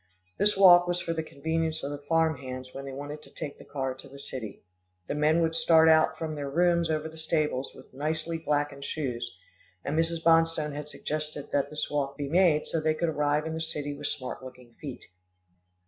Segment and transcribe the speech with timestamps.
[0.39, 3.59] This walk was for the convenience of the farm hands when they wanted to take
[3.59, 4.63] the car to the city.
[5.05, 9.37] The men would start out from their rooms over the stables with nicely blacked shoes,
[9.85, 10.23] and Mrs.
[10.23, 13.95] Bonstone had suggested that this walk be made, so they could arrive in the city
[13.95, 15.05] with smart looking feet.